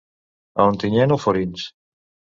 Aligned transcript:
A 0.63 0.65
Ontinyent, 0.71 1.13
alforins. 1.17 1.69